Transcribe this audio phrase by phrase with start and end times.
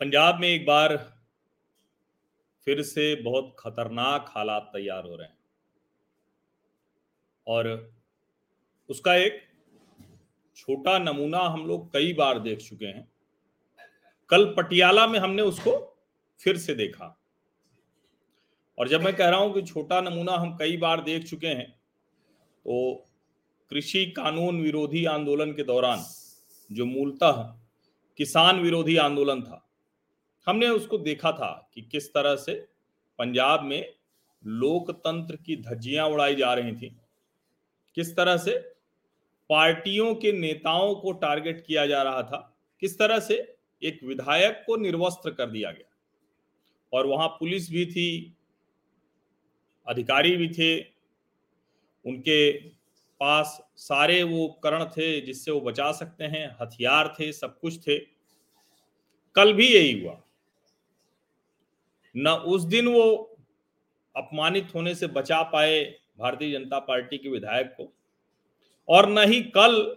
[0.00, 0.96] पंजाब में एक बार
[2.66, 5.38] फिर से बहुत खतरनाक हालात तैयार हो रहे हैं।
[7.46, 7.92] और
[8.88, 9.42] उसका एक
[10.56, 13.08] छोटा नमूना हम लोग कई बार देख चुके हैं।
[14.30, 15.76] कल पटियाला में हमने उसको
[16.40, 17.16] फिर से देखा।
[18.78, 21.70] और जब मैं कह रहा हूँ कि छोटा नमूना हम कई बार देख चुके हैं
[22.64, 22.94] तो
[23.70, 26.04] कृषि कानून विरोधी आंदोलन के दौरान
[26.70, 27.42] जो मूलतः
[28.18, 29.66] किसान विरोधी आंदोलन था
[30.46, 32.68] हमने उसको देखा था कि किस तरह से
[33.18, 33.94] पंजाब में
[34.46, 36.96] लोकतंत्र की धज्जियाँ उड़ाई जा रही थी।
[37.94, 38.58] किस तरह से
[39.50, 44.76] पार्टियों के नेताओं को टारगेट किया जा रहा था। किस तरह से एक विधायक को
[44.76, 45.96] निर्वस्त्र कर दिया गया।
[46.92, 48.36] और वहाँ पुलिस भी थी,
[49.86, 50.80] अधिकारी भी थे,
[52.06, 52.52] उनके
[53.20, 57.98] पास सारे वो उपकरण थे जिससे वो बचा सकते हैं, हथियार थे, सब कुछ थे।
[59.34, 60.22] कल भी यही हुआ।
[62.16, 63.36] न उस दिन वो
[64.16, 67.92] अपमानित होने से बचा पाए भारतीय जनता पार्टी के विधायक को।
[68.88, 69.96] और न ही कल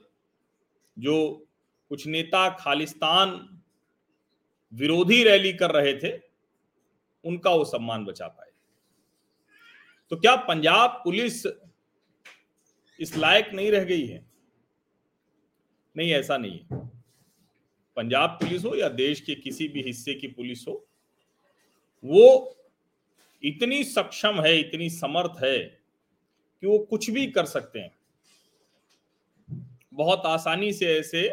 [0.99, 1.47] जो
[1.89, 3.61] कुछ नेता खालिस्तान
[4.73, 6.21] विरोधी रैली कर रहे थे,
[7.25, 8.51] उनका वो सम्मान बचा पाए।
[10.09, 11.45] तो क्या पंजाब पुलिस
[12.99, 14.25] इस लायक नहीं रह गई है?
[15.97, 16.87] नहीं, ऐसा नहीं है।
[17.95, 20.87] पंजाब पुलिस हो या देश के किसी भी हिस्से की पुलिस हो
[22.05, 22.57] वो
[23.43, 25.59] इतनी सक्षम है, इतनी समर्थ है
[26.61, 27.91] कि वो कुछ भी कर सकते हैं।
[29.93, 31.31] बहुत आसानी से ऐसे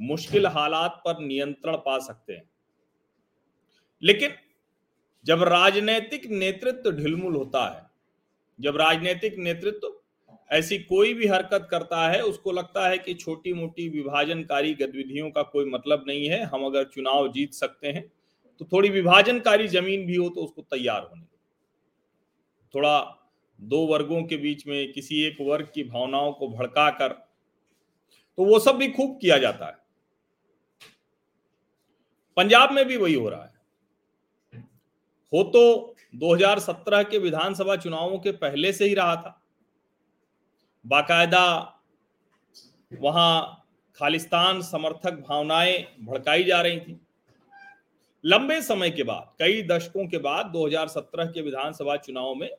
[0.00, 2.50] मुश्किल हालात पर नियंत्रण पा सकते हैं।
[4.02, 4.30] लेकिन
[5.24, 7.90] जब राजनीतिक नेतृत्व ढिलमुल होता है,
[8.60, 10.00] जब राजनीतिक नेतृत्व
[10.50, 15.42] ऐसी कोई भी हरकत करता है, उसको लगता है कि छोटी मोटी विभाजनकारी गतिविधियों का
[15.42, 18.12] कोई मतलब नहीं है। हम अगर चुनाव जीत सकते हैं
[18.58, 21.22] तो थोड़ी विभाजनकारी ज़मीन भी हो तो उसको तैयार होने
[22.74, 23.20] थोड़ा
[23.60, 27.08] दो वर्गों के बीच में किसी एक वर्ग की भावनाओं को भड़का कर
[28.36, 29.78] तो वो सब भी खूब किया जाता है।
[32.36, 33.54] पंजाब में भी वही हो रहा है।
[35.32, 39.42] हो तो 2017 के विधानसभा चुनावों के पहले से ही रहा था।
[40.86, 41.80] बाकायदा
[43.00, 47.03] वहाँ खालिस्तान समर्थक भावनाएँ भड़काई जा रही थी।
[48.24, 52.50] लंबे समय के बाद, कई दशकों के बाद 2017 के विधानसभा चुनाव में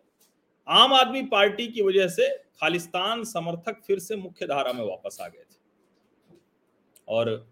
[0.68, 5.28] आम आदमी पार्टी की वजह से खालिस्तान समर्थक फिर से मुख्य धारा में वापस आ
[5.28, 5.58] गए थे।
[7.08, 7.50] और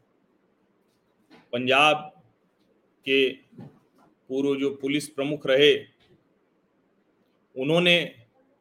[1.54, 2.24] पंजाब
[3.06, 3.30] के
[4.30, 5.76] पूर्व जो पुलिस प्रमुख रहे,
[7.56, 8.16] उन्होंने,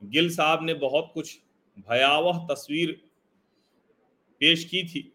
[0.04, 1.40] गिल साहब ने बहुत कुछ
[1.78, 3.02] भयावह तस्वीर
[4.40, 5.12] पेश की थी,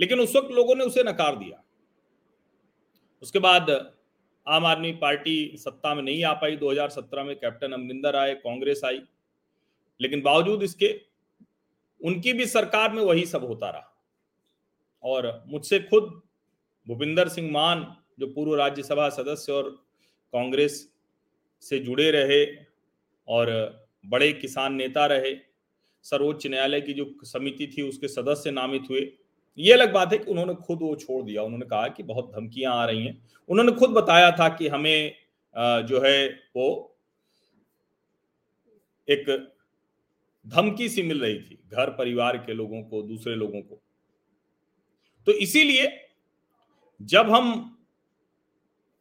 [0.00, 1.63] लेकिन उस वक्त लोगों ने उसे नकार दिया।
[3.24, 3.94] उसके बाद
[4.48, 9.02] आम आदमी पार्टी सत्ता में नहीं आ पाई। 2017 में कैप्टन अमरिंदर आए, कांग्रेस आई।
[10.00, 11.00] लेकिन बावजूद इसके,
[12.04, 14.02] उनकी भी सरकार में वही सब होता रहा।
[15.02, 16.22] और मुझसे खुद
[16.88, 19.70] भूपिंदर सिंह मान, जो पूर्व राज्यसभा सदस्य और
[20.32, 20.92] कांग्रेस
[21.60, 22.66] से जुड़े रहे
[23.28, 25.36] और बड़े किसान नेता रहे,
[26.02, 29.12] सर्वोच्च न्यायालय की जो समिति थी, उसके सदस्य नामित हुए।
[29.58, 32.74] ये अलग बात है कि उन्होंने खुद वो छोड़ दिया। उन्होंने कहा कि बहुत धमकियाँ
[32.74, 33.16] आ रही हैं।
[33.48, 35.14] उन्होंने खुद बताया था कि हमें
[35.86, 36.96] जो है वो
[39.08, 39.26] एक
[40.46, 43.80] धमकी सी मिल रही थी घर परिवार के लोगों को, दूसरे लोगों को।
[45.26, 45.86] तो इसीलिए
[47.00, 47.70] जब हम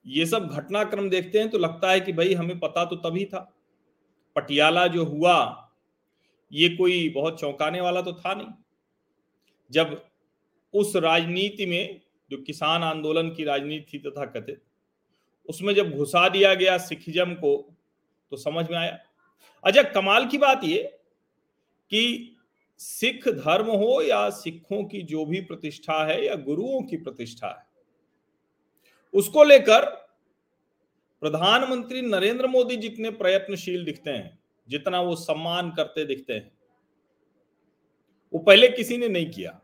[0.06, 3.40] ये सब घटनाक्रम देखते हैं तो लगता है कि भाई हमें पता तो तभी था।
[4.35, 5.70] पटियाला जो हुआ,
[6.52, 8.47] ये कोई बहुत चौंकाने वाला तो था नहीं।
[9.72, 10.02] जब
[10.73, 12.01] उस राजनीति में,
[12.31, 14.61] जो किसान आंदोलन की राजनीति थी तथा कथित
[15.50, 17.56] उसमें जब घुसा दिया गया सिखिज्म को
[18.31, 18.97] तो समझ में आया।
[19.63, 20.84] अच्छा कमाल की बात ये
[21.91, 22.35] कि
[22.79, 27.66] सिख धर्म हो या सिखों की जो भी प्रतिष्ठा है या गुरुओं की प्रतिष्ठा है,
[29.14, 29.85] उसको लेकर
[31.22, 36.52] प्रधानमंत्री नरेंद्र मोदी जितने प्रयत्नशील दिखते हैं, जितना वो सम्मान करते दिखते हैं।
[38.34, 39.59] वो पहले किसी ने नहीं किया।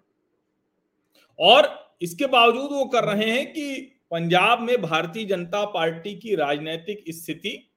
[1.39, 7.03] और इसके बावजूद वो कर रहे हैं कि पंजाब में भारतीय जनता पार्टी की राजनीतिक
[7.09, 7.71] स्थिति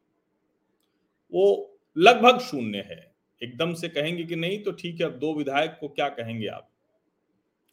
[1.33, 5.77] वो लगभग शून्य है। एकदम से कहेंगे कि नहीं तो ठीक है, अब दो विधायक
[5.81, 6.71] को क्या कहेंगे आप?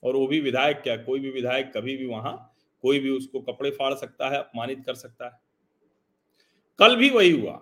[0.03, 0.97] और वो भी विधायक क्या?
[0.97, 4.93] कोई भी विधायक कभी भी वहाँ, कोई भी उसको कपड़े फाड़ सकता है, अपमानित कर
[4.93, 5.41] सकता है।
[6.79, 7.53] कल भी वही हुआ।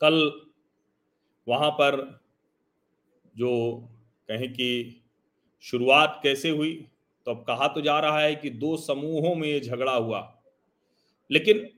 [0.00, 0.42] कल
[1.48, 2.20] वहाँ पर
[3.36, 3.80] जो
[4.28, 5.00] कहें कि
[5.60, 6.88] शुरुआत कैसे हुई
[7.26, 10.42] तो अब कहा तो जा रहा है कि दो समूहों में ये झगड़ा हुआ।
[11.30, 11.70] लेकिन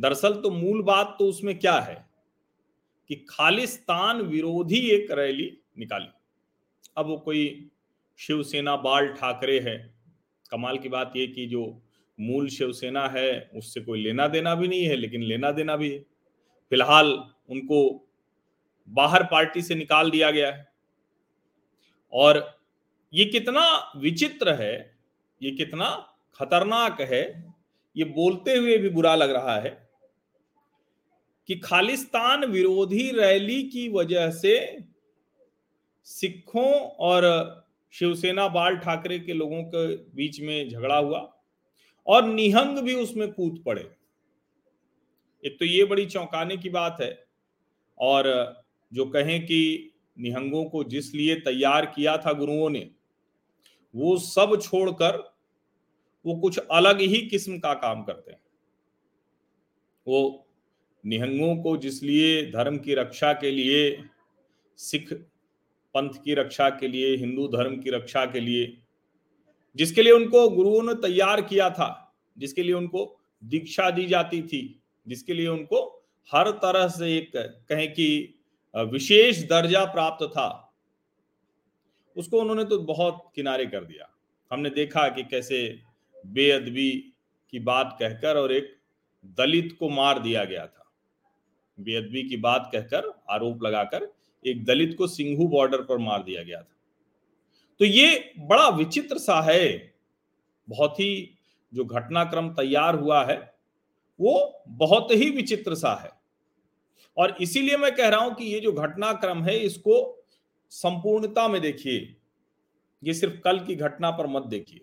[0.00, 2.10] दरअसल तो मूल बात तो उसमें क्या है
[3.08, 6.08] कि खालिस्तान विरोधी एक रैली निकाली।
[6.96, 7.70] अब वो कोई
[8.18, 9.94] शिवसेना बाल ठाकरे है।
[10.50, 11.82] कमाल की बात यह कि जो
[12.20, 15.98] मूल शिवसेना है, उससे कोई लेना देना भी नहीं है, लेकिन लेना देना भी है।
[16.70, 18.08] फ़िलहाल उनको
[18.88, 20.72] बाहर पार्टी से निकाल दिया गया है।
[22.12, 22.59] और
[23.12, 24.98] ये कितना विचित्र है,
[25.40, 25.90] ये कितना
[26.34, 27.22] खतरनाक है,
[27.96, 29.70] ये बोलते हुए भी बुरा लग रहा है
[31.48, 34.78] कि खालिस्तान विरोधी रैली की वजह से
[36.06, 37.24] सिखों और
[37.92, 41.20] शिवसेना बाल ठाकरे के लोगों के बीच में झगड़ा हुआ
[42.06, 43.82] और निहंग भी उसमें कूद पड़े।
[45.44, 47.12] एक तो ये बड़ी चौंकाने की बात है
[47.98, 48.28] और
[48.92, 52.90] जो कहें कि निहंगों को जिस लिए तैयार किया था गुरुओं ने
[53.94, 55.18] वो सब छोड़कर
[56.24, 58.40] वो कुछ अलग ही किस्म का काम करते हैं।
[60.06, 60.46] वो
[61.04, 64.04] निहंगों को जिसलिए धर्म की रक्षा के लिए,
[64.78, 65.12] सिख
[65.94, 68.76] पंथ की रक्षा के लिए, हिंदू धर्म की रक्षा के लिए,
[69.76, 74.80] जिसके लिए उनको गुरुओं ने तैयार किया था, जिसके लिए उनको दीक्षा दी जाती थी,
[75.06, 75.86] जिसके लिए उनको
[76.30, 78.34] हर तरह से एक कहें कि
[78.74, 80.69] विशेष दर्जा प्राप्त था
[82.20, 84.10] उसको उन्होंने तो बहुत किनारे कर दिया।
[84.50, 85.80] हमने देखा कि कैसे
[86.26, 86.90] बेअदबी
[87.50, 88.76] की बात कहकर और एक
[89.38, 90.92] दलित को मार दिया गया था।
[91.80, 94.12] बेअदबी की बात कहकर, आरोप लगाकर
[94.44, 96.76] एक दलित को सिंघू बॉर्डर पर मार दिया गया था।
[97.78, 99.94] तो ये बड़ा विचित्र सा है।
[100.68, 101.38] बहुत ही
[101.74, 103.54] जो घटनाक्रम तैयार हुआ है,
[104.20, 106.10] वो बहुत ही विचित्र सा है।
[107.16, 110.19] और इसीलिए मैं कह रहा हूँ कि ये जो घटनाक्रम है, इसको
[110.72, 112.16] संपूर्णता में देखिए,
[113.02, 114.80] ये सिर्फ़ कल की घटना पर मत देखिए।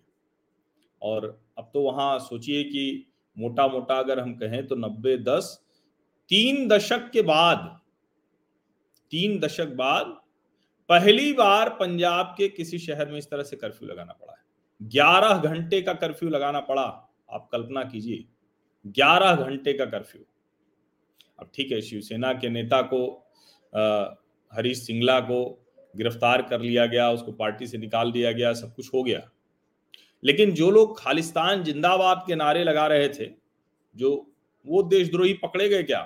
[1.01, 1.25] और
[1.57, 3.05] अब तो वहाँ सोचिए कि
[3.37, 5.59] मोटा मोटा अगर हम कहें तो नब्बे दस,
[6.31, 7.79] तीन दशक के बाद,
[9.11, 10.05] तीन दशक बाद
[10.89, 14.39] पहली बार पंजाब के किसी शहर में इस तरह से कर्फ्यू लगाना पड़ा है।
[14.81, 16.83] ग्यारह घंटे का कर्फ्यू लगाना पड़ा,
[17.29, 18.25] आप कल्पना कीजिए,
[18.85, 20.21] ग्यारह घंटे का कर्फ्यू
[21.39, 22.99] अब ठीक है, शिवसेना के नेता को
[24.51, 25.39] हरीश सिंगला को
[25.95, 29.29] गिरफ़्तार कर लिया गया उसको पार्टी से निकाल दिया गया सब कुछ हो गया।
[30.23, 33.29] लेकिन जो लोग खालिस्तान जिंदाबाद के नारे लगा रहे थे
[33.95, 34.11] जो
[34.65, 36.01] वो देशद्रोही पकड़े गए क्या?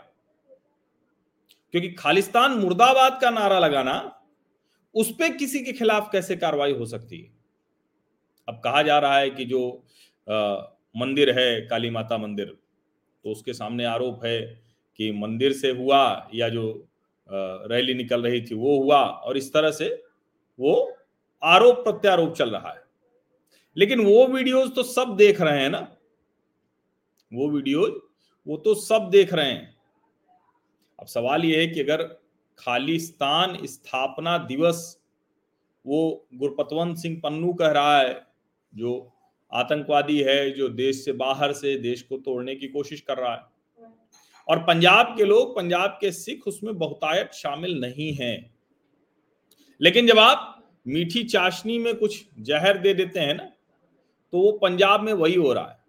[1.72, 3.94] क्योंकि खालिस्तान मुर्दाबाद का नारा लगाना
[4.95, 7.31] उस पर किसी के खिलाफ कैसे कार्रवाई हो सकती है?
[8.48, 9.86] अब कहा जा रहा है कि जो
[10.27, 10.56] आ,
[10.98, 14.42] मंदिर है काली माता मंदिर तो उसके सामने आरोप है
[14.95, 16.90] कि मंदिर से हुआ या जो
[17.68, 20.04] रैली निकल रही थी, वो हुआ और इस तरह से
[20.60, 20.98] वो
[21.44, 22.83] आरोप प्रत्यारोप चल रहा है।
[23.78, 25.98] लेकिन वो वीडियोस तो सब देख रहे हैं ना।
[27.33, 27.94] वो वीडियोज़
[28.48, 29.75] वो तो सब देख रहे हैं।
[31.00, 32.04] अब सवाल ये है कि अगर
[32.60, 35.01] खालिस्तान स्थापना दिवस
[35.86, 38.27] वो गुरपतवंत सिंह पन्नू कह रहा है,
[38.75, 39.12] जो
[39.54, 43.50] आतंकवादी है, जो देश से बाहर से, देश को तोड़ने की कोशिश कर रहा है
[44.47, 48.53] और पंजाब के लोग, पंजाब के सिख उसमें बहुतायत शामिल नहीं हैं।
[49.81, 53.43] लेकिन जब आप मीठी चाशनी में कुछ जहर दे देते हैं ना
[54.33, 55.79] तो वो पंजाब में वही हो रहा है।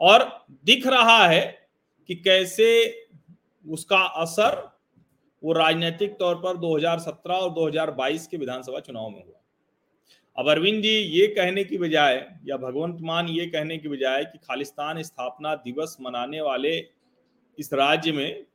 [0.00, 1.68] और दिख रहा है
[2.08, 2.68] कि कैसे
[3.64, 4.56] उसका असर
[5.42, 9.36] वो राजनीतिक तौर पर 2017 और 2022 के विधानसभा चुनाव में हुआ।
[10.36, 12.14] अब अरविंद जी, ये कहने की बजाय
[12.46, 16.76] या भगवंत मान ये कहने की बजाय कि खालिस्तान स्थापना दिवस मनाने वाले
[17.60, 18.46] इस राज्य में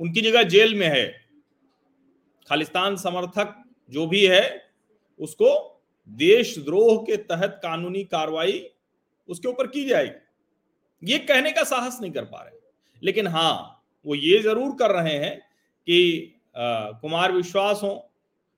[0.00, 1.06] उनकी जगह जेल में है।
[2.48, 3.54] खालिस्तान समर्थक
[3.92, 4.44] जो भी है
[5.20, 5.48] उसको
[6.10, 8.64] देशद्रोह के तहत कानूनी कार्रवाई
[9.28, 12.58] उसके ऊपर की जाएगी। ये कहने का साहस नहीं कर पा रहे।
[13.02, 17.90] लेकिन हाँ वो ये ज़रूर कर रहे हैं कि आ, कुमार विश्वास हो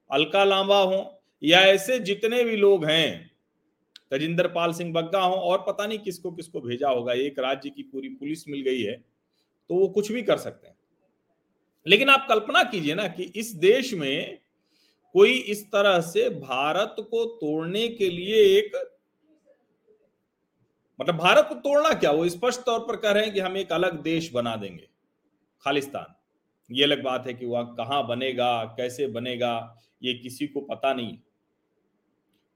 [0.09, 3.31] अलका लांबा हो या ऐसे जितने भी लोग हैं
[4.11, 7.83] तजिंदर पाल सिंह बग्गा हो और पता नहीं किसको किसको भेजा होगा। एक राज्य की
[7.83, 8.93] पूरी पुलिस मिल गई है।
[9.69, 10.75] तो वो कुछ भी कर सकते हैं।
[11.85, 14.39] लेकिन आप कल्पना कीजिए ना कि इस देश में
[15.15, 18.71] कोई इस तरह से भारत को तोड़ने के लिए एक
[20.99, 22.11] मतलब भारत को तोड़ना क्या?
[22.11, 24.87] वो स्पष्ट तौर पर कह रहे हैं कि हम एक अलग देश बना देंगे,
[25.63, 26.13] खालिस्तान।
[26.69, 31.17] ये अलग बात है कि वह कहाँ बनेगा, कैसे बनेगा, ये किसी को पता नहीं।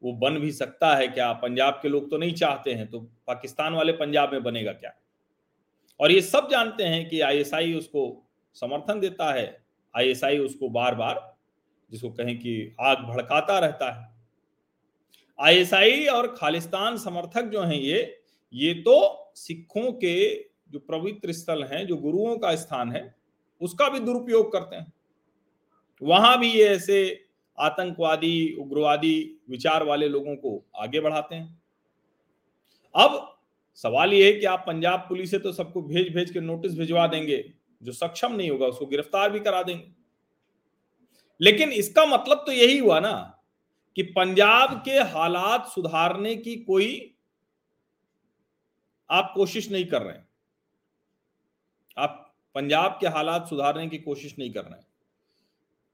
[0.02, 1.32] वो बन भी सकता है क्या?
[1.34, 4.92] पंजाब के लोग तो नहीं चाहते हैं तो पाकिस्तान वाले पंजाब में बनेगा क्या?
[6.00, 11.38] और ये सब जानते हैं कि आईएसआई उसको समर्थन देता है। आईएसआई उसको बार बार
[11.92, 14.16] जिसको कहें कि आग भड़काता रहता है।
[15.42, 18.22] आईएसआई और खालिस्तान समर्थक जो हैं ये
[18.54, 23.16] ये तो सिखों के जो पवित्र स्थल हैं, जो गुरुओं का स्थान है,
[23.62, 24.94] उसका भी दुरुपयोग करते हैं।
[26.02, 27.26] वहाँ भी ये ऐसे
[27.60, 31.62] आतंकवादी, उग्रवादी विचार वाले लोगों को आगे बढ़ाते हैं।
[32.96, 33.37] अब
[33.84, 37.08] सवाल ये है कि आप पंजाब पुलिस से तो सबको भेज भेज के नोटिस भिजवा
[37.08, 37.44] देंगे,
[37.82, 39.88] जो सक्षम नहीं होगा उसको गिरफ़्तार भी करा देंगे।
[41.42, 43.14] लेकिन इसका मतलब तो यही हुआ ना
[43.98, 47.16] कि पंजाब के हालात सुधारने की कोई
[49.10, 50.20] आप कोशिश नहीं कर रहे
[51.98, 52.24] आप
[52.56, 54.86] पंजाब के हालात सुधारने की कोशिश नहीं कर रहे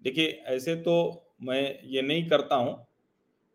[0.02, 2.86] देखिए, ऐसे तो मैं ये नहीं करता हूँ,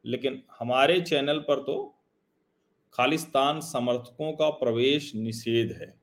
[0.05, 1.95] लेकिन हमारे चैनल पर तो
[2.93, 5.95] खालिस्तान समर्थकों का प्रवेश निषेध है।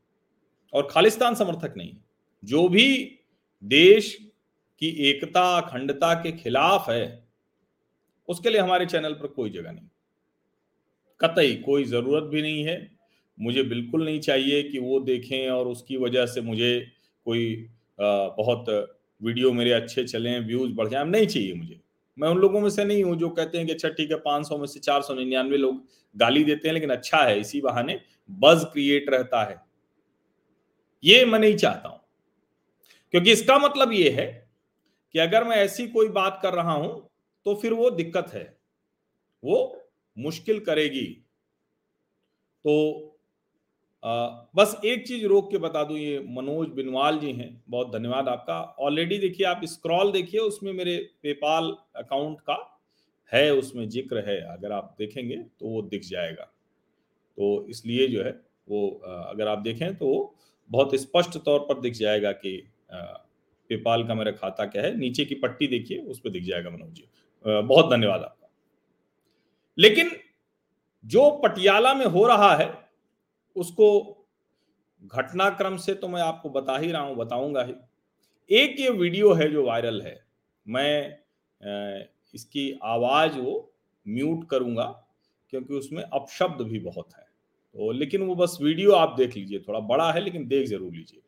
[0.74, 1.94] और खालिस्तान समर्थक नहीं,
[2.44, 3.20] जो भी
[3.64, 4.18] देश
[4.82, 7.28] की एकता, अखंडता के खिलाफ है,
[8.30, 9.88] उसके लिए हमारे चैनल पर कोई जगह नहीं।
[11.20, 12.92] कतई कोई ज़रूरत भी नहीं है।
[13.40, 16.88] मुझे बिल्कुल नहीं चाहिए कि वो देखें और उसकी वजह से मुझे
[17.26, 18.66] कोई बहुत
[19.22, 21.80] वीडियो मेरे अच्छे चले, व्यूज़ बढ़ जाए, नहीं चाहिए मुझे।
[22.18, 24.48] मैं उन लोगों में से नहीं हूँ जो कहते हैं कि अच्छा ठीक है, पाँच
[24.48, 25.84] सौ में से चार सौ निन्यानवे लोग
[26.16, 29.62] गाली देते हैं, लेकिन अच्छा है, इसी बहाने बज क्रिएट रहता है।
[31.04, 32.00] ये मैं नहीं चाहता हूँ।
[33.14, 34.26] क्योंकि इसका मतलब ये है
[35.16, 37.10] कि अगर मैं ऐसी कोई बात कर रहा हूँ
[37.46, 38.58] तो फिर वो दिक्कत है,
[39.44, 39.82] वो
[40.18, 41.06] मुश्किल करेगी।
[42.66, 43.15] तो
[44.56, 48.60] बस एक चीज़ रोक के बता दूँ, ये मनोज बिनवाल जी हैं, बहुत धन्यवाद आपका।
[48.80, 52.58] ऑलरेडी देखिए, आप स्क्रॉल देखिए, उसमें मेरे पेपाल अकाउंट का
[53.32, 56.44] है, उसमें ज़िक्र है, अगर आप देखेंगे तो वो दिख जाएगा।
[57.38, 58.32] तो इसलिए जो है,
[58.68, 58.90] वो
[59.30, 60.36] अगर आप देखें तो
[60.70, 62.58] बहुत स्पष्ट तौर पर दिख जाएगा कि
[62.92, 66.94] पेपाल का मेरा खाता क्या है, नीचे की पट्टी देखिए, उस पर दिख जाएगा मनोज
[66.94, 67.08] जी।
[67.46, 68.50] बहुत धन्यवाद आपका।
[69.78, 70.12] लेकिन
[71.06, 72.74] जो पटियाला में हो रहा है
[73.56, 73.88] उसको
[75.04, 77.74] घटनाक्रम से तो मैं आपको बता ही रहा हूँ, बताऊँगा ही।
[78.50, 80.20] एक ये वीडियो है जो वायरल है,
[80.66, 81.18] मैं
[82.34, 83.54] इसकी आवाज़ वो
[84.06, 84.86] म्यूट करूँगा,
[85.54, 87.24] क्योंकि उसमें अपशब्द भी बहुत है।
[87.76, 91.22] तो लेकिन वो बस वीडियो आप देख लीजिए, थोड़ा बड़ा है, लेकिन देख ज़रूर लीजिए।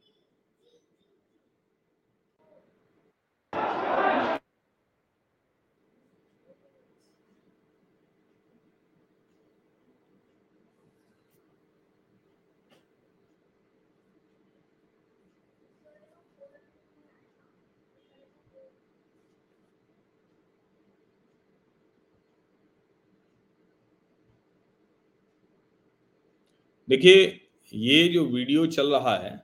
[26.89, 29.44] देखिए, ये जो वीडियो चल रहा है,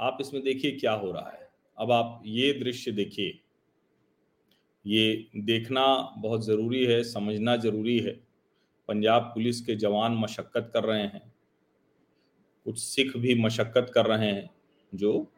[0.00, 3.40] आप इसमें देखिए क्या हो रहा है। अब आप ये दृश्य देखिए।
[4.86, 8.20] ये देखना बहुत ज़रूरी है, समझना ज़रूरी है।
[8.88, 11.34] पंजाब पुलिस के जवान मशक्क़त कर रहे हैं।
[12.64, 14.50] कुछ सिख भी मशक्क़त कर रहे हैं,
[14.94, 15.32] जो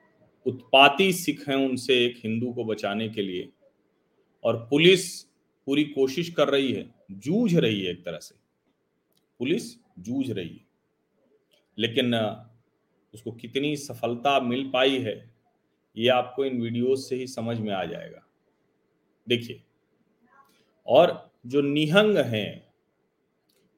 [0.47, 3.53] उत्पाती सिख हैं उनसे एक हिंदू को बचाने के लिए।
[4.45, 5.23] और पुलिस
[5.67, 8.35] पूरी कोशिश कर रही है, जूझ रही है एक तरह से।
[9.39, 10.66] पुलिस जूझ रही है।
[11.79, 12.15] लेकिन
[13.15, 15.31] उसको कितनी सफलता मिल पाई है,
[15.97, 18.27] ये आपको इन वीडियोस से ही समझ में आ जाएगा।
[19.27, 19.63] देखिए,
[20.87, 22.67] और जो निहंग हैं,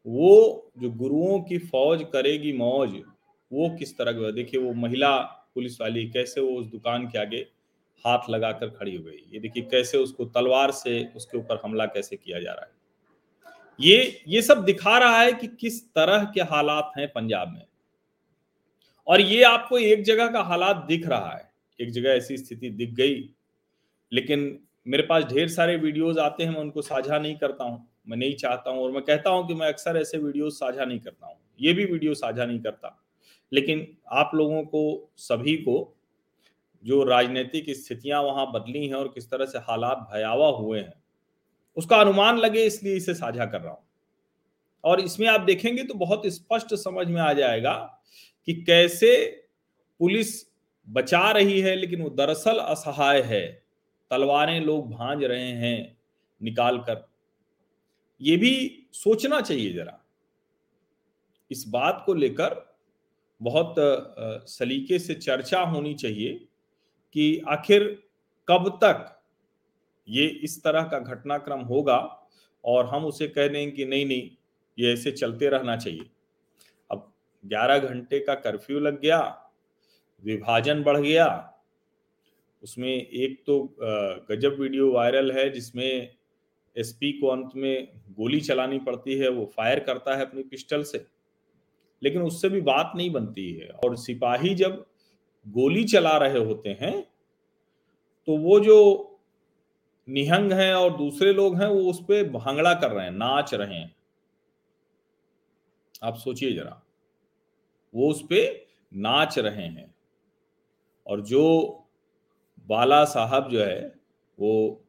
[0.07, 2.95] वो जो गुरुओं की फौज करेगी मौज,
[3.53, 5.19] वो किस तरह का, देखिए, वो महिला
[5.55, 7.47] पुलिस वाली, कैसे वो उस दुकान के आगे
[8.05, 12.17] हाथ लगाकर खड़ी हो गई। ये देखिए, कैसे उसको तलवार से उसके ऊपर हमला कैसे
[12.17, 12.77] किया जा रहा है।
[13.81, 17.65] ये ये सब दिखा रहा है कि किस तरह के हालात हैं पंजाब में।
[19.09, 21.51] और ये आपको एक जगह का हालात दिख रहा है।
[21.81, 23.15] एक जगह ऐसी स्थिति दिख गई,
[24.13, 28.17] लेकिन मेरे पास ढेर सारे वीडियोस आते हैं, मैं उनको साझा नहीं करता हूँ। मैं
[28.17, 31.27] नहीं चाहता हूँ और मैं कहता हूँ कि मैं अक्सर ऐसे वीडियोस साझा नहीं करता
[31.27, 32.95] हूँ। ये भी वीडियो साझा नहीं करता।
[33.53, 35.95] लेकिन आप लोगों को, सभी को
[36.85, 40.93] जो राजनीतिक स्थितियाँ वहाँ बदली हैं और किस तरह से हालात भयावह हुए हैं,
[41.77, 43.85] उसका अनुमान लगे इसलिए इसे साझा कर रहा हूँ।
[44.85, 47.75] और इसमें आप देखेंगे तो बहुत स्पष्ट समझ में आ जाएगा
[48.49, 49.11] कि कैसे
[50.01, 50.29] पुलिस
[50.89, 53.47] बचा रही है, लेकिन वो दरअसल असहाय है।
[54.11, 55.97] तलवारें लोग भांज रहे हैं
[56.41, 57.07] निकाल कर
[58.21, 58.53] ये भी
[58.93, 59.99] सोचना चाहिए जरा।
[61.51, 62.57] इस बात को लेकर
[63.41, 63.75] बहुत
[64.49, 66.35] सलीके से चर्चा होनी चाहिए
[67.15, 67.85] कि आखिर
[68.49, 69.23] कब तक
[70.09, 71.99] ये इस तरह का घटनाक्रम होगा
[72.65, 74.31] और हम उसे कह दें कि नहीं नहीं,
[74.79, 76.11] ये ऐसे चलते रहना चाहिए।
[77.49, 79.21] ग्यारह घंटे का कर्फ्यू लग गया,
[80.23, 81.27] विभाजन बढ़ गया।
[82.63, 83.59] उसमें एक तो
[84.31, 86.17] गजब वीडियो वायरल है जिसमें
[86.77, 91.05] एसपी को अंत में गोली चलानी पड़ती है, वो फायर करता है अपनी पिस्टल से।
[92.03, 94.85] लेकिन उससे भी बात नहीं बनती है और सिपाही जब
[95.47, 97.01] गोली चला रहे होते हैं
[98.29, 98.77] तो वो जो
[100.09, 103.75] निहंग हैं और दूसरे लोग हैं, वो उस पर भांगड़ा कर रहे हैं, नाच रहे
[103.75, 103.95] हैं।
[106.03, 106.83] आप सोचिए जरा।
[107.95, 109.95] वो उस पर नाच रहे हैं।
[111.07, 111.45] और जो
[112.69, 113.95] बाला साहब जो है,
[114.39, 114.85] वो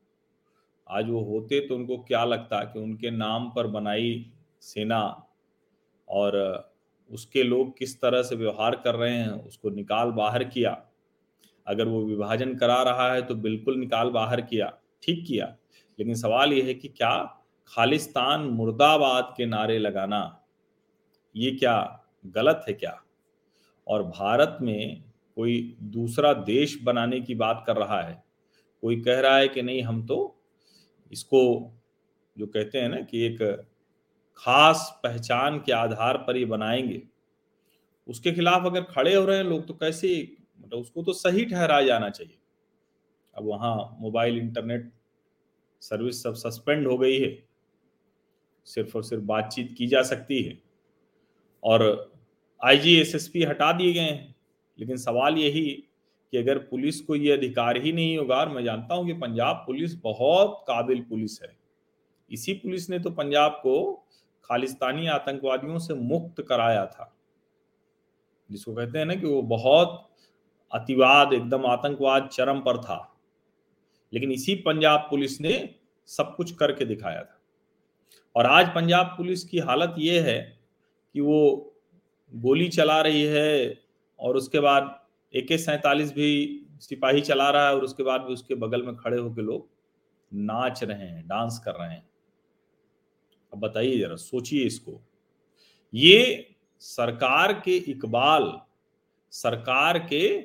[0.87, 5.01] आज वो होते तो उनको क्या लगता कि उनके नाम पर बनाई सेना
[6.07, 6.37] और
[7.11, 10.71] उसके लोग किस तरह से व्यवहार कर रहे हैं, उसको निकाल बाहर किया।
[11.67, 14.71] अगर वो विभाजन करा रहा है तो बिल्कुल निकाल बाहर किया,
[15.03, 15.45] ठीक किया।
[15.99, 17.15] लेकिन सवाल यह है कि क्या
[17.67, 20.21] खालिस्तान मुर्दाबाद के नारे लगाना,
[21.35, 23.01] ये क्या गलत है क्या?
[23.87, 25.03] और भारत में
[25.37, 28.23] कोई दूसरा देश बनाने की बात कर रहा है,
[28.83, 30.35] कोई कह रहा है कि नहीं, हम तो
[31.11, 31.41] इसको
[32.37, 33.41] जो कहते हैं ना कि एक
[34.37, 37.01] खास पहचान के आधार पर ये बनाएँगे।
[38.07, 40.09] उसके खिलाफ अगर खड़े हो रहे हैं लोग तो कैसे
[40.59, 42.37] मतलब उसको तो सही ठहराया जाना चाहिए।
[43.35, 44.91] अब वहाँ मोबाइल, इंटरनेट
[45.81, 47.37] सर्विस सब सस्पेंड हो गई है।
[48.67, 50.57] सिर्फ़ और सिर्फ़ बातचीत की जा सकती है।
[51.63, 52.11] और
[52.61, 54.35] आईजी एसएसपी हटा दिए गए हैं।
[54.79, 55.69] लेकिन सवाल यही
[56.33, 59.63] कि अगर पुलिस को ये अधिकार ही नहीं होगा, और मैं जानता हूँ कि पंजाब
[59.67, 61.57] पुलिस बहुत काबिल पुलिस है।
[62.31, 64.05] इसी पुलिस ने तो पंजाब को
[64.45, 67.13] खालिस्तानी आतंकवादियों से मुक्त कराया था,
[68.49, 70.09] जिसको कहते हैं ना कि वो बहुत
[70.71, 73.15] अतिवाद, एकदम आतंकवाद चरम पर था।
[74.13, 75.75] लेकिन इसी पंजाब पुलिस ने
[76.09, 77.39] सब कुछ करके दिखाया था।
[78.35, 80.58] और आज पंजाब पुलिस की हालत यह है
[81.13, 81.73] कि वो
[82.33, 83.81] गोली चला रही है
[84.19, 88.33] और उसके बाद ए के सैतालीस भी सिपाही चला रहा है और उसके बाद भी
[88.33, 89.69] उसके बगल में खड़े होकर लोग
[90.33, 92.09] नाच रहे हैं, डांस कर रहे हैं।
[93.53, 95.01] अब बताइए जरा, सोचिए इसको।
[95.93, 98.61] ये सरकार के इकबाल,
[99.31, 100.41] सरकार के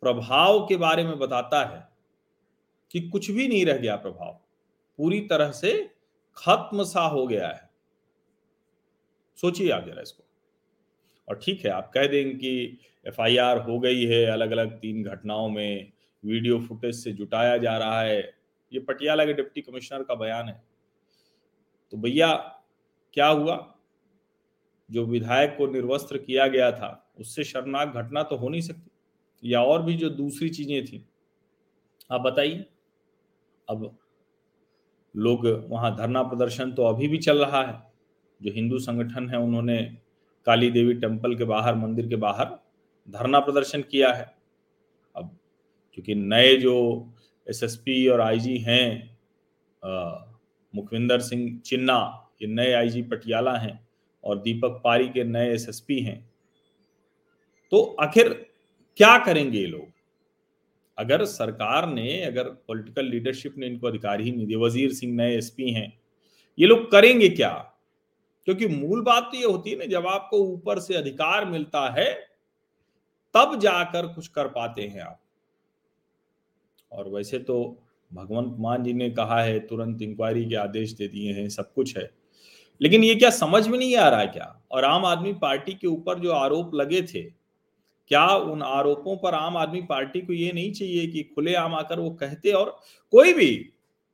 [0.00, 1.88] प्रभाव के बारे में बताता है
[2.90, 4.40] कि कुछ भी नहीं रह गया प्रभाव।
[4.98, 5.90] पूरी तरह से
[6.36, 7.71] खत्म सा हो गया है।
[9.38, 10.24] सोचिए आप जरा इसको।
[11.28, 15.48] और ठीक है, आप कह देंगे कि एफआईआर हो गई है अलग अलग तीन घटनाओं
[15.48, 15.92] में
[16.24, 18.20] वीडियो फुटेज से जुटाया जा रहा है,
[18.72, 20.62] ये पटियाला के डिप्टी कमिश्नर का बयान है।
[21.92, 22.32] तो भैया,
[23.14, 23.56] क्या हुआ?
[24.90, 28.90] जो विधायक को निर्वस्त्र किया गया था, उससे शर्मनाक घटना तो हो नहीं सकती,
[29.42, 31.04] या और भी जो दूसरी चीज़ें थी।
[32.10, 32.64] आप बताइए।
[33.68, 33.98] अब
[35.14, 37.91] लोग वहाँ धरना प्रदर्शन तो अभी भी चल रहा है।
[38.42, 39.78] जो हिंदू संगठन है, उन्होंने
[40.46, 42.58] काली देवी टेंपल के बाहर, मंदिर के बाहर
[43.08, 44.24] धरना प्रदर्शन किया है।
[45.14, 45.36] अब
[45.94, 46.74] क्योंकि नए जो
[47.46, 49.10] एसएसपी और आईजी हैं
[50.74, 53.78] मुखविंदर सिंह चिन्ना, ये नए आईजी पटियाला हैं
[54.24, 56.18] और दीपक पारी के नए एसएसपी हैं।
[57.72, 58.28] तो आखिर
[58.98, 59.86] क्या करेंगे ये लोग?
[60.98, 65.36] अगर सरकार ने, अगर पॉलिटिकल लीडरशिप ने इनको अधिकार ही नहीं दिया, वज़ीर सिंह नए
[65.36, 65.92] एसपी हैं,
[66.58, 67.71] ये लोग करेंगे क्या?
[68.44, 72.12] क्योंकि मूल बात तो ये होती है ना, जब आपको ऊपर से अधिकार मिलता है,
[73.34, 75.20] तब जाकर कुछ कर पाते हैं आप।
[76.92, 77.78] और वैसे तो
[78.12, 81.96] भगवंत मान जी ने कहा है, तुरंत इंक्वायरी के आदेश दे दिए हैं, सब कुछ
[81.96, 82.10] है।
[82.80, 84.62] लेकिन ये क्या समझ में नहीं आ रहा है क्या?
[84.70, 87.22] और आम आदमी पार्टी के ऊपर जो आरोप लगे थे,
[88.08, 92.00] क्या उन आरोपों पर आम आदमी पार्टी को ये नहीं चाहिए कि खुले आम आकर
[92.00, 92.52] वो कहते?
[92.52, 93.56] और कोई भी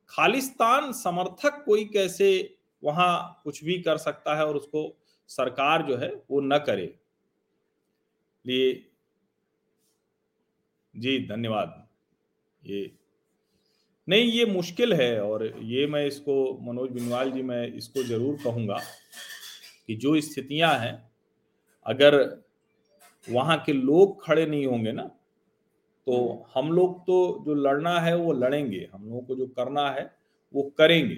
[0.09, 4.81] खालिस्तान समर्थक कोई कैसे वहाँ कुछ भी कर सकता है और उसको
[5.29, 6.93] सरकार जो है वो न करे।
[8.45, 8.71] लिए
[10.93, 11.73] जी धन्यवाद।
[12.63, 12.91] ये
[14.07, 18.79] नहीं ये मुश्किल है और ये मैं इसको मनोज बिनवाल जी मैं इसको ज़रूर कहूँगा
[19.87, 20.93] कि जो स्थितियाँ हैं
[21.85, 22.15] अगर
[23.27, 25.03] वहाँ के लोग खड़े नहीं होंगे ना
[26.07, 30.11] तो हम लोग तो जो लड़ना है वो लड़ेंगे हम लोगों को जो करना है
[30.53, 31.15] वो करेंगे।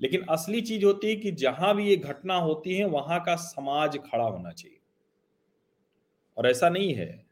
[0.00, 3.98] लेकिन असली चीज़ होती है कि जहाँ भी ये घटना होती है, वहाँ का समाज
[3.98, 4.78] खड़ा होना चाहिए।
[6.36, 7.24] और ऐसा नहीं है।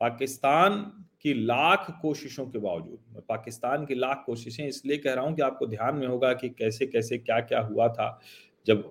[0.00, 0.80] पाकिस्तान
[1.22, 5.42] की लाख कोशिशों के बावजूद, मैं पाकिस्तान की लाख कोशिशें इसलिए कह रहा हूँ कि
[5.42, 8.18] आपको ध्यान में होगा कि कैसे कैसे क्या क्या हुआ था
[8.66, 8.82] जब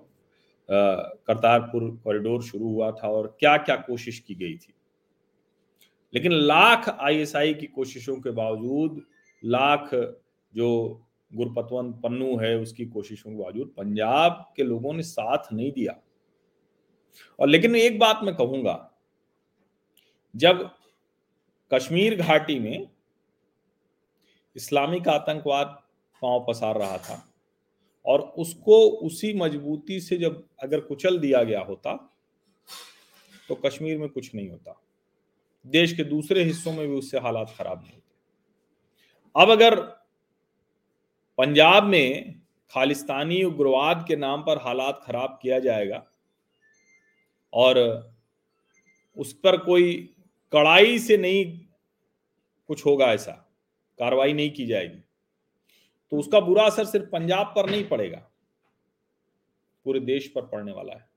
[0.68, 4.72] करतारपुर कॉरिडोर शुरू हुआ था और क्या क्या कोशिश की गई थी।
[6.14, 9.02] लेकिन लाख आईएसआई की कोशिशों के बावजूद,
[9.42, 9.90] लाख
[10.54, 10.70] जो
[11.32, 15.94] गुरपतवंत पन्नू है, उसकी कोशिशों के बावजूद पंजाब के लोगों ने साथ नहीं दिया।
[17.38, 18.90] और लेकिन एक बात मैं कहूँगा,
[20.34, 20.70] जब
[21.70, 22.88] कश्मीर घाटी में
[24.56, 25.66] इस्लामिक आतंकवाद
[26.22, 27.22] पाँव पसार रहा था
[28.06, 31.94] और उसको उसी मजबूती से जब अगर कुचल दिया गया होता
[33.48, 34.80] तो कश्मीर में कुछ नहीं होता।
[35.64, 39.78] देश के दूसरे हिस्सों में भी उससे हालात खराब नहीं होते। अब अगर
[41.38, 42.40] पंजाब में
[42.72, 46.02] खालिस्तानी उग्रवाद के नाम पर हालात खराब किया जाएगा
[47.52, 47.78] और
[49.16, 49.94] उस पर कोई
[50.52, 51.44] कड़ाई से नहीं
[52.68, 53.32] कुछ होगा ऐसा,
[53.98, 55.00] कार्रवाई नहीं की जाएगी।
[56.12, 58.18] तो उसका बुरा असर सिर्फ़ पंजाब पर नहीं पड़ेगा,
[59.86, 61.08] पूरे देश पर पड़ने वाला है।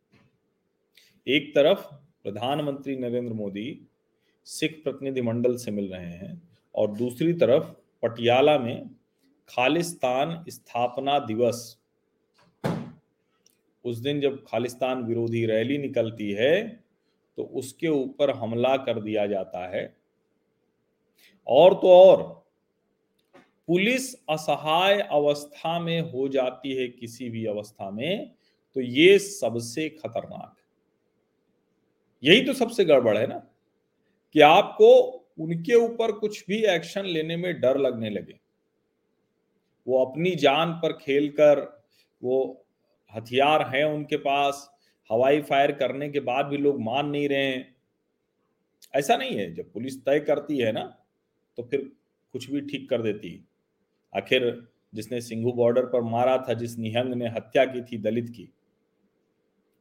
[1.27, 1.85] एक तरफ़
[2.23, 3.87] प्रधानमंत्री नरेंद्र मोदी
[4.47, 6.41] सिख प्रतिनिधिमंडल से मिल रहे हैं
[6.75, 7.71] और दूसरी तरफ़
[8.03, 8.89] पटियाला में
[9.49, 11.77] खालिस्तान स्थापना दिवस।
[13.85, 16.61] उस दिन जब खालिस्तान विरोधी रैली निकलती है
[17.37, 19.83] तो उसके ऊपर हमला कर दिया जाता है।
[21.47, 22.21] और तो और,
[23.67, 28.31] पुलिस असहाय अवस्था में हो जाती है किसी भी अवस्था में
[28.75, 30.61] तो ये सबसे खतरनाक। है
[32.23, 33.37] यही तो सबसे गड़बड़ है ना,
[34.35, 34.89] कि आपको
[35.39, 38.39] उनके ऊपर कुछ भी एक्शन लेने में डर लगने लगे।
[39.87, 41.59] वो अपनी जान पर खेलकर
[42.21, 42.65] वो
[43.13, 44.69] हथियार हैं उनके पास,
[45.09, 47.75] हवाई फायर करने के बाद भी लोग मान नहीं रहे हैं।
[48.93, 50.83] ऐसा नहीं है, जब पुलिस तय करती है ना
[51.57, 51.91] तो फिर
[52.33, 53.39] कुछ भी ठीक कर देती
[54.13, 54.45] आखिर
[54.93, 58.49] जिसने सिंघू बॉर्डर पर मारा था, जिस निहंग ने हत्या की थी, दलित की,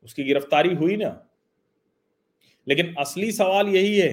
[0.05, 1.11] उसकी गिरफ्तारी हुई ना?
[2.67, 4.11] लेकिन असली सवाल यही है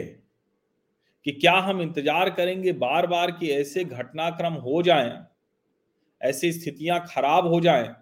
[1.26, 5.12] कि क्या हम इंतज़ार करेंगे बार बार कि ऐसे घटनाक्रम हो जाएँ
[6.22, 7.96] ऐसी स्थितियाँ खराब हो जाए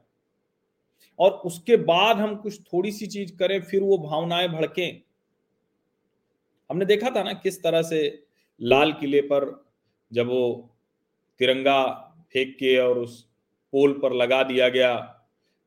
[1.20, 4.86] और उसके बाद हम कुछ थोड़ी सी चीज़ करें, फिर वो भावनाएँ भड़के।
[6.70, 8.02] हमने देखा था ना किस तरह से
[8.62, 9.46] लाल किले पर
[10.12, 10.76] जब वो
[11.40, 11.84] तिरंगा
[12.34, 13.22] फेंक के और उस
[13.74, 15.24] पोल पर लगा दिया गया,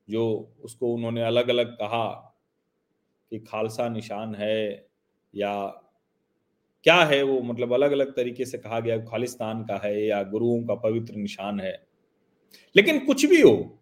[0.07, 2.07] जो उसको उन्होंने अलग अलग कहा
[3.31, 4.87] कि खालसा निशान है
[5.33, 5.53] या
[6.85, 10.61] क्या है वो मतलब अलग अलग तरीके से कहा गया, खालिस्तान का है या गुरुओं
[10.63, 11.90] का पवित्र निशान है।
[12.75, 13.77] लेकिन कुछ भी हो,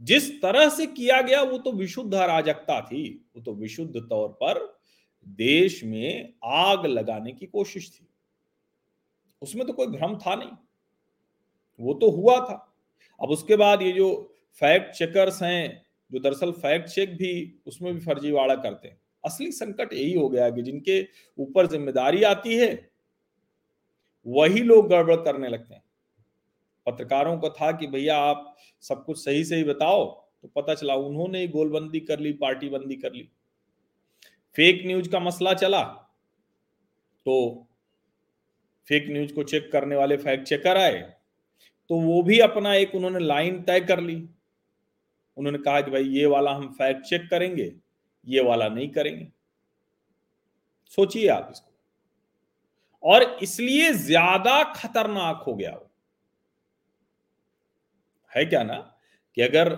[0.00, 4.80] जिस तरह से किया गया, वो तो विशुद्ध अराजकता थी। वो तो विशुद्ध तौर पर
[5.26, 8.06] देश में आग लगाने की कोशिश थी।
[9.42, 10.50] उसमें तो कोई भ्रम था नहीं।
[11.80, 12.74] वो तो हुआ था।
[13.20, 14.08] अब उसके बाद ये जो
[14.62, 19.92] फैक्ट चेकर्स हैं, जो दरअसल फैक्ट चेक भी उसमें भी फर्जीवाड़ा करते हैं। असली संकट
[19.92, 21.00] यही हो गया कि जिनके
[21.38, 22.90] ऊपर ज़िम्मेदारी आती है,
[24.26, 25.82] वही लोग गड़बड़ करने लगते हैं।
[26.86, 30.04] पत्रकारों को था कि भैया आप सब कुछ सही सही बताओ
[30.42, 33.28] तो पता चला उन्होंने ही गोलबंदी कर ली पार्टी बंदी कर ली।
[34.56, 35.82] फेक न्यूज़ का मसला चला
[37.26, 37.34] तो
[38.88, 40.98] फेक न्यूज़ को चेक करने वाले फैक्ट चेकर आए
[41.90, 44.16] तो वो भी अपना एक उन्होंने लाइन तय कर ली।
[45.36, 47.72] उन्होंने कहा कि भाई ये वाला हम फैक्ट चेक करेंगे,
[48.26, 49.26] ये वाला नहीं करेंगे।
[50.92, 51.70] सोचिए आप इसको।
[53.02, 55.88] और इसलिए ज़्यादा खतरनाक हो गया वो।
[58.32, 58.74] है क्या ना
[59.36, 59.74] कि अगर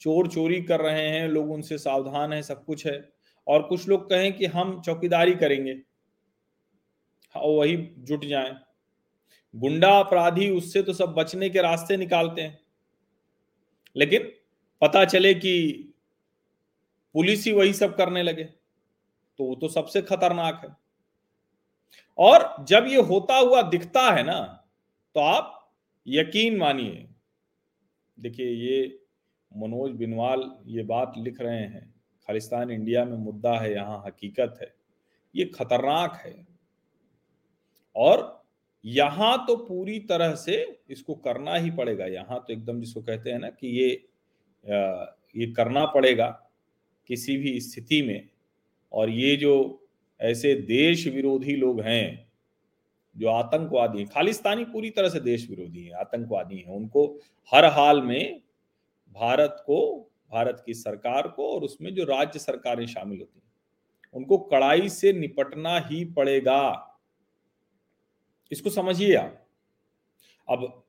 [0.00, 3.00] चोर चोरी कर रहे हैं, लोग उनसे सावधान है, सब कुछ है
[3.46, 5.72] और कुछ लोग कहें कि हम चौकीदारी करेंगे।
[7.34, 8.54] हाँ वही जुट जाए।
[9.54, 12.58] गुंडा अपराधी उससे तो सब बचने के रास्ते निकालते हैं।
[13.96, 14.30] लेकिन
[14.82, 15.94] पता चले कि
[17.14, 20.70] पुलिस ही वही सब करने लगे तो वो तो सबसे खतरनाक है।
[22.18, 24.40] और जब ये होता हुआ दिखता है ना
[25.14, 25.72] तो आप
[26.06, 27.08] यकीन मानिए
[28.18, 28.98] देखिए, ये
[29.52, 31.92] मनोज बिनवाल ये बात लिख रहे हैं,
[32.28, 34.72] खालिस्तान इंडिया में मुद्दा है, यहाँ हकीकत है।
[35.34, 36.34] ये खतरनाक है।
[37.96, 38.42] और
[38.84, 40.56] यहाँ तो पूरी तरह से
[40.90, 43.90] इसको करना ही पड़ेगा। यहाँ तो एकदम जिसको कहते हैं ना कि ये
[45.36, 46.26] ये करना पड़ेगा
[47.10, 48.28] किसी भी स्थिति में।
[48.92, 49.54] और ये जो
[50.20, 52.28] ऐसे देश विरोधी लोग हैं
[53.16, 57.18] जो आतंकवादी हैं, खालिस्तानी पूरी तरह से देश विरोधी हैं, आतंकवादी हैं। उनको
[57.52, 58.42] हर हाल में
[59.12, 63.52] भारत को, भारत की सरकार को और उसमें जो राज्य सरकारें शामिल होती हैं,
[64.14, 66.90] उनको कड़ाई से निपटना ही पड़ेगा।
[68.52, 69.46] इसको समझिए आप।
[70.48, 70.84] अब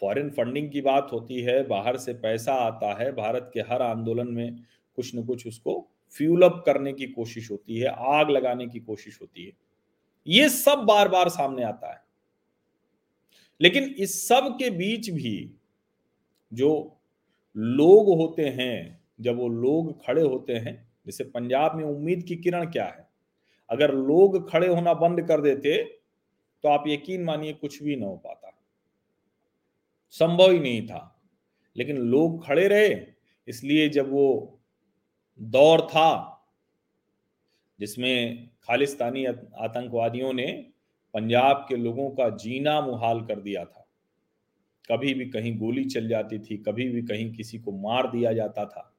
[0.00, 4.28] फॉरेन फंडिंग की बात होती है, बाहर से पैसा आता है, भारत के हर आंदोलन
[4.28, 4.56] में
[4.96, 9.20] कुछ न कुछ उसको फ्यूल अप करने की कोशिश होती है, आग लगाने की कोशिश
[9.20, 9.52] होती है।
[10.30, 12.00] ये सब बार बार सामने आता है।
[13.60, 15.54] लेकिन इस सब के बीच भी
[16.52, 16.96] जो
[17.56, 22.70] लोग होते हैं, जब वो लोग खड़े होते हैं, जैसे पंजाब में उम्मीद की किरण
[22.70, 23.08] क्या है?
[23.70, 25.82] अगर लोग खड़े होना बंद कर देते
[26.62, 28.52] तो आप यकीन मानिए कुछ भी ना हो पाता।
[30.10, 31.22] संभव ही नहीं था।
[31.76, 33.06] लेकिन लोग खड़े रहे,
[33.48, 34.58] इसलिए जब वो
[35.40, 36.39] दौर था
[37.80, 40.66] जिसमें खालिस्तानी आतंकवादियों ने
[41.14, 43.86] पंजाब के लोगों का जीना मुहाल कर दिया था।
[44.92, 48.64] कभी भी कहीं गोली चल जाती थी, कभी भी कहीं किसी को मार दिया जाता
[48.64, 48.96] था।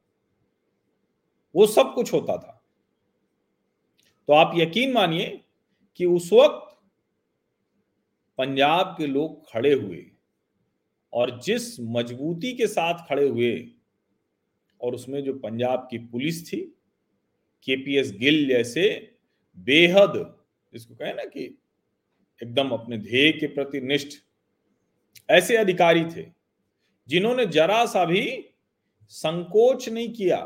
[1.54, 2.62] वो सब कुछ होता था।
[4.28, 5.44] तो आप यकीन मानिए
[5.96, 6.68] कि उस वक्त
[8.38, 10.06] पंजाब के लोग खड़े हुए
[11.12, 13.68] और जिस मजबूती के साथ खड़े हुए
[14.80, 16.78] और उसमें जो पंजाब की पुलिस थी
[17.62, 19.16] केपीएस गिल जैसे
[19.58, 20.34] बेहद,
[20.72, 21.44] इसको कहे ना कि
[22.40, 24.18] एकदम अपने ध्येय के प्रति निष्ठ,
[25.30, 26.26] ऐसे अधिकारी थे,
[27.08, 28.44] जिन्होंने जरा सा भी
[29.08, 30.38] संकोच नहीं किया,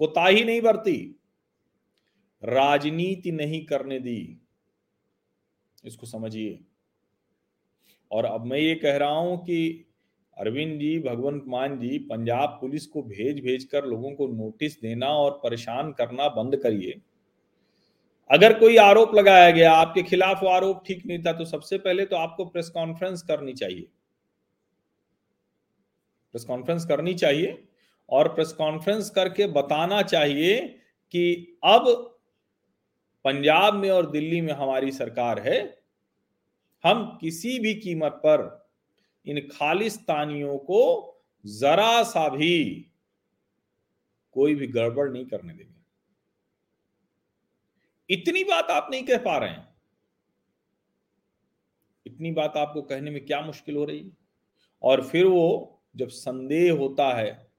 [0.00, 1.20] कोताही नहीं बरती,
[2.42, 4.40] राजनीति नहीं करने दी।
[5.84, 6.58] इसको समझिए।
[8.10, 9.85] और अब मैं ये कह रहा हूँ कि
[10.36, 15.08] अरविंद जी, भगवंत मान जी, पंजाब पुलिस को भेज भेज कर लोगों को नोटिस देना
[15.08, 17.00] और परेशान करना बंद करिए।
[18.30, 22.04] अगर कोई आरोप लगाया गया, आपके खिलाफ वो आरोप ठीक नहीं था तो सबसे पहले
[22.06, 23.86] तो आपको प्रेस कॉन्फ्रेंस करनी चाहिए।
[26.34, 27.62] प्रेस कॉन्फ्रेंस करनी चाहिए
[28.08, 30.58] और प्रेस कॉन्फ्रेंस करके बताना चाहिए
[31.14, 31.88] कि अब
[33.24, 35.58] पंजाब में और दिल्ली में हमारी सरकार है,
[36.84, 38.44] हम किसी भी कीमत पर
[39.26, 41.12] इन खालिस्तानियों को
[41.46, 42.86] जरा सा भी
[44.32, 45.76] कोई भी गड़बड़ नहीं करने देंगे।
[48.10, 49.76] इतनी बात आप नहीं कह पा रहे हैं।
[52.06, 54.10] इतनी बात आपको कहने में क्या मुश्किल हो रही है?
[54.82, 57.50] और फिर वो जब संदेह होता है,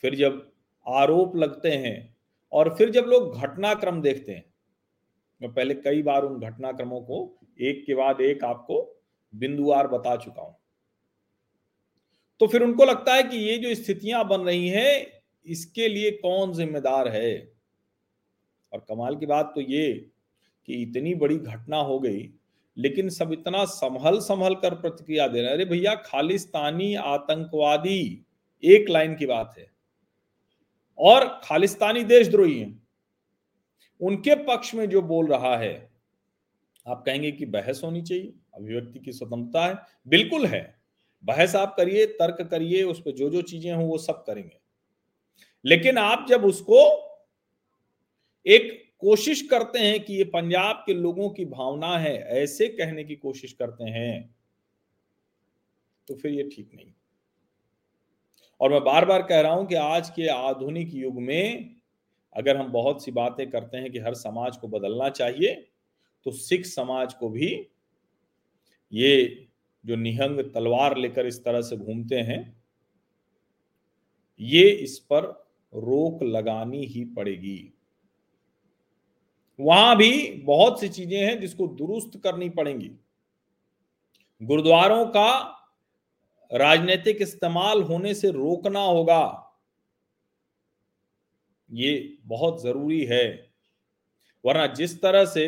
[0.00, 0.52] फिर जब
[0.88, 2.16] आरोप लगते हैं
[2.52, 4.54] और फिर जब लोग घटनाक्रम देखते हैं,
[5.42, 9.01] मैं पहले कई बार उन घटनाक्रमों को एक के बाद एक आपको
[9.34, 10.56] बिंदुवार बता चुका हूँ।
[12.40, 15.06] तो फिर उनको लगता है कि ये जो स्थितियाँ बन रही हैं,
[15.46, 17.52] इसके लिए कौन जिम्मेदार है?
[18.72, 20.10] और कमाल की बात तो ये
[20.66, 22.30] कि इतनी बड़ी घटना हो गई,
[22.78, 28.26] लेकिन सब इतना संभल संभल कर प्रतिक्रिया दे रहे अरे भैया, खालिस्तानी आतंकवादी,
[28.64, 29.72] एक लाइन की बात है।
[30.98, 32.88] और खालिस्तानी देशद्रोही हैं।
[34.00, 35.91] उनके पक्ष में जो बोल रहा है
[36.86, 39.74] आप कहेंगे कि बहस होनी चाहिए, अभिव्यक्ति की स्वतंत्रता है,
[40.08, 40.62] बिल्कुल है।
[41.24, 44.58] बहस आप करिए, तर्क करिए, उस पर जो जो चीज़ें हों, वो सब करेंगे।
[45.64, 46.80] लेकिन आप जब उसको
[48.46, 53.16] एक कोशिश करते हैं कि ये पंजाब के लोगों की भावना है, ऐसे कहने की
[53.16, 54.34] कोशिश करते हैं
[56.08, 56.92] तो फिर ये ठीक नहीं।
[58.60, 61.74] और मैं बार बार कह रहा हूँ कि आज के आधुनिक युग में
[62.36, 65.54] अगर हम बहुत सी बातें करते हैं कि हर समाज को बदलना चाहिए
[66.26, 67.50] तो सिख समाज को भी
[68.92, 69.48] ये
[69.84, 72.40] जो निहंग तलवार लेकर इस तरह से घूमते हैं,
[74.40, 75.24] ये इस पर
[75.72, 77.72] रोक लगानी ही पड़ेगी।
[79.58, 82.90] वहाँ भी बहुत सी चीज़ें हैं जिसको दुरुस्त करनी पड़ेंगी।
[84.40, 85.30] गुरुद्वारों का
[86.50, 89.54] राजनीतिक इस्तेमाल होने से रोकना होगा,
[91.70, 93.52] ये बहुत ज़रूरी है।
[94.44, 95.46] वरना जिस तरह से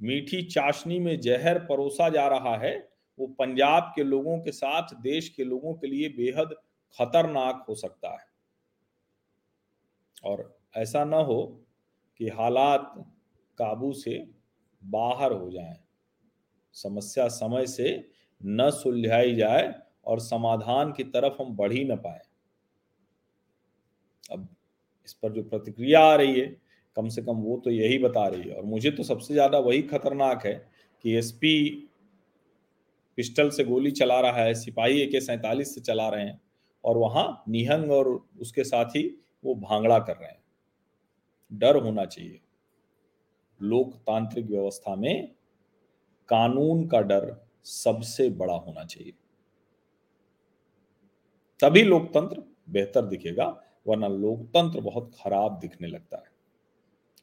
[0.00, 5.28] मीठी चाशनी में जहर परोसा जा रहा है, वो पंजाब के लोगों के साथ देश
[5.28, 6.54] के लोगों के लिए बेहद
[7.00, 8.26] खतरनाक हो सकता है।
[10.24, 11.64] और ऐसा ना हो
[12.18, 12.94] कि हालात
[13.58, 14.28] काबू से
[14.84, 15.80] बाहर हो जाए।
[16.72, 18.10] समस्या समय से
[18.44, 22.20] न सुलझाई जाए और समाधान की तरफ़ हम बढ़ ही ना पाए।
[24.32, 24.48] अब
[25.04, 26.65] इस पर जो प्रतिक्रिया आ रही है
[26.96, 29.82] कम से कम वो तो यही बता रही है। और मुझे तो सबसे ज़्यादा वही
[29.84, 30.54] खतरनाक है
[31.04, 31.54] कि एसपी
[33.18, 36.40] पिस्टल से गोली चला रहा है, सिपाही ए के सैतालीस से चला रहे हैं
[36.84, 38.08] और वहाँ निहंग और
[38.40, 39.02] उसके साथ ही
[39.44, 40.42] वो भांगड़ा कर रहे हैं।
[41.50, 42.40] डर होना चाहिए।
[43.60, 45.28] लोकतांत्रिक व्यवस्था में
[46.28, 49.12] कानून का डर सबसे बड़ा होना चाहिए।
[51.60, 53.44] तभी लोकतंत्र बेहतर दिखेगा,
[53.86, 56.34] वरना लोकतंत्र बहुत खराब दिखने लगता है।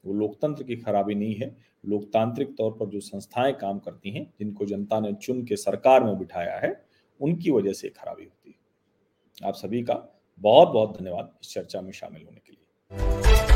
[0.06, 4.66] वो लोकतंत्र की खराबी नहीं है। लोकतांत्रिक तौर पर जो संस्थाएँ काम करती हैं, जिनको
[4.66, 6.86] जनता ने चुन के सरकार में बिठाया है,
[7.22, 11.92] उनकी वजह से खराबी होती है। आप सभी का बहुत बहुत धन्यवाद इस चर्चा में
[11.92, 13.53] शामिल होने के लिए।